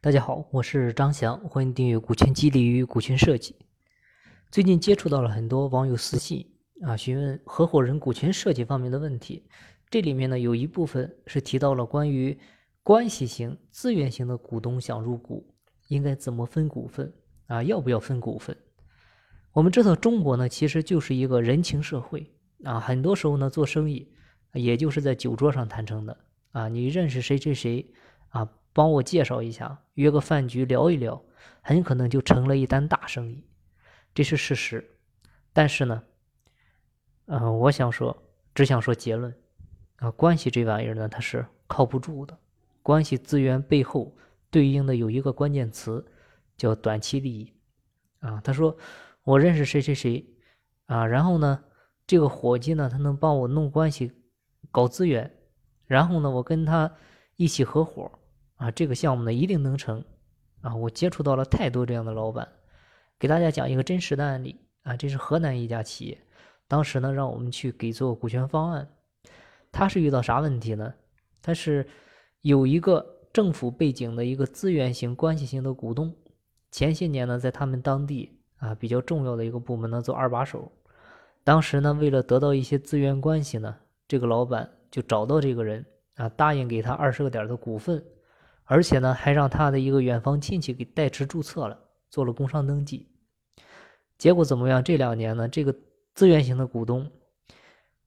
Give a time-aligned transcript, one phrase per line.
[0.00, 3.52] 大家好，我是张翔，欢迎订阅《股权激励与股权设计》。
[4.48, 6.48] 最近接触到了很多网友私信
[6.82, 9.48] 啊，询问合伙人股权设计方面的问题。
[9.90, 12.38] 这里面呢，有一部分是提到了关于
[12.84, 15.52] 关系型、资源型的股东想入股，
[15.88, 17.12] 应该怎么分股份
[17.48, 17.60] 啊？
[17.64, 18.56] 要不要分股份？
[19.50, 24.08] 我们知道中国呢，其实就是一个人情社会啊，很多时候呢，做生意
[24.52, 26.16] 也就是在酒桌上谈成的
[26.52, 26.68] 啊。
[26.68, 27.92] 你认识谁谁谁
[28.28, 28.48] 啊？
[28.78, 31.20] 帮我介绍一下，约个饭局聊一聊，
[31.62, 33.44] 很可能就成了一单大生意，
[34.14, 34.96] 这是事实。
[35.52, 36.00] 但是呢，
[37.26, 38.16] 嗯，我想说，
[38.54, 39.34] 只想说结论。
[39.96, 42.38] 啊，关系这玩意儿呢，它是靠不住的。
[42.80, 44.16] 关系资源背后
[44.48, 46.06] 对应的有一个关键词，
[46.56, 47.52] 叫短期利益。
[48.20, 48.76] 啊，他说
[49.24, 50.24] 我认识谁谁谁，
[50.86, 51.64] 啊，然后呢，
[52.06, 54.12] 这个伙计呢，他能帮我弄关系、
[54.70, 55.28] 搞资源，
[55.86, 56.94] 然后呢，我跟他
[57.34, 58.17] 一起合伙，
[58.58, 60.04] 啊，这个项目呢一定能成。
[60.60, 62.46] 啊，我接触到了太多这样的老板，
[63.18, 64.60] 给大家讲一个真实的案例。
[64.82, 66.18] 啊，这是河南一家企业，
[66.66, 68.88] 当时呢，让我们去给做股权方案。
[69.70, 70.94] 他是遇到啥问题呢？
[71.42, 71.86] 他是
[72.40, 76.14] 有一个政府背景的一个资源型关系型的股东，
[76.70, 80.72] 前些年呢，在他们当地啊比较重要的一个部门呢做二把手。
[81.44, 83.76] 当时呢，为了得到一些资源关系呢，
[84.08, 85.84] 这个老板就找到这个人
[86.16, 88.02] 啊，答应给他二十个点的股份，
[88.70, 91.78] 而且呢，还让他的一个远房亲戚给代持注册了，
[92.10, 93.08] 做了工商登记。
[94.18, 94.84] 结果怎么样？
[94.84, 95.74] 这两年呢，这个
[96.14, 97.10] 资源型的股东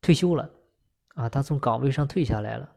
[0.00, 0.50] 退休了。
[1.14, 2.70] 啊，他从岗位上退下来了。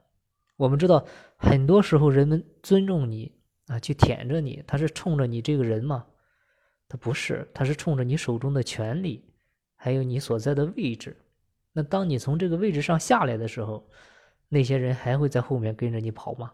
[0.58, 1.04] 我们知道，
[1.38, 3.32] 很多时候人们尊重你
[3.66, 6.06] 啊，去舔着你，他是冲着你这个人吗？
[6.88, 9.26] 他不是，他是冲着你手中的权利，
[9.76, 11.18] 还有你所在的位置。
[11.74, 13.90] 那当你从这个位置上下来的时候，
[14.50, 16.52] 那些人还会在后面跟着你跑吗？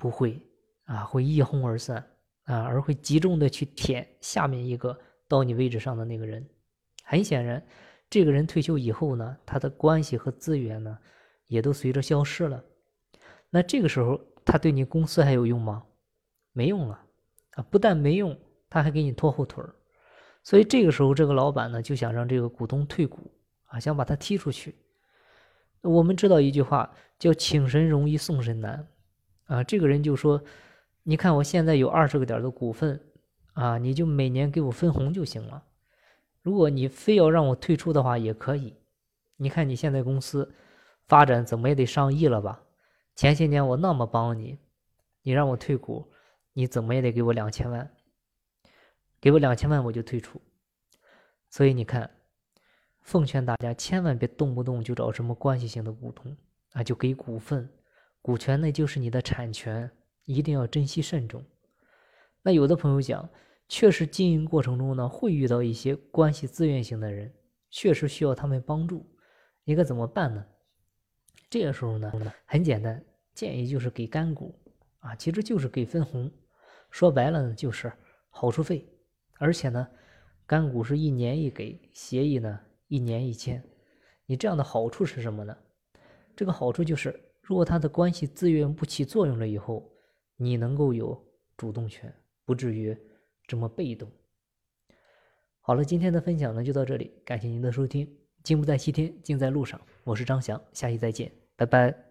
[0.00, 0.40] 不会
[0.86, 2.04] 啊，会一哄而散
[2.44, 4.98] 啊，而会集中的去舔下面一个
[5.28, 6.44] 到你位置上的那个人。
[7.04, 7.62] 很显然。
[8.08, 10.98] 这个人退休以后呢，他的关系和资源呢，
[11.46, 12.64] 也都随着消失了。
[13.50, 15.84] 那这个时候，他对你公司还有用吗？
[16.52, 17.00] 没用了
[17.52, 17.62] 啊！
[17.70, 18.36] 不但没用，
[18.68, 19.72] 他还给你拖后腿儿。
[20.42, 23.30] 所以这个时候，这个老板呢，就想让这个股东退股
[23.66, 24.74] 啊，想把他踢出去。
[25.82, 28.88] 我们知道一句话叫“请神容易送神难”，
[29.50, 30.40] 啊，这个人就说
[31.02, 33.00] ：“你看我现在有二十个点的股份
[33.54, 35.64] 啊，你就每年给我分红就行了。”
[36.40, 38.76] 如果你非要让我退出的话，也可以。
[39.36, 40.54] 你看你现在公司
[41.08, 42.62] 发展怎么也得上亿了吧？
[43.16, 44.56] 前些年我那么帮你，
[45.22, 46.12] 你让我退股，
[46.52, 47.90] 你怎么也得给我两千万。
[49.20, 50.40] 给我两千万我就退出。
[51.50, 52.08] 所以你看，
[53.00, 56.36] 奉劝大家千万别动不动就找什么关系型的股东
[56.72, 57.68] 啊，就给股份，
[58.22, 59.90] 股权那就是你的产权，
[60.24, 61.44] 一定要珍惜慎重。
[62.42, 63.28] 那有的朋友讲。
[63.72, 67.32] 确实，经营过程中呢，会遇到一些关系资源型的人，
[67.70, 69.06] 确实需要他们帮助，
[69.62, 70.44] 应该怎么办呢？
[71.48, 72.12] 这个时候呢，
[72.46, 73.00] 很简单，
[73.32, 74.60] 建议就是给干股
[74.98, 76.28] 啊，其实就是给分红，
[76.90, 77.92] 说白了呢，就是
[78.28, 78.84] 好处费，
[79.38, 79.88] 而且呢，
[80.48, 83.62] 干股是一年一给，协议呢一年一签。
[84.26, 85.56] 你这样的好处是什么呢？
[86.34, 89.90] 这个好处就是，如果他的关系自愿不起作用了以后，
[90.36, 91.20] 你能够有
[91.56, 92.96] 主动权，不至于。
[93.48, 94.08] 这么被动。
[95.58, 98.08] 好了，今天的分享呢就到这里，感谢您的收听。
[98.44, 99.80] 金不在西天，静在路上。
[100.04, 102.09] 我是张翔，下期再见，拜拜。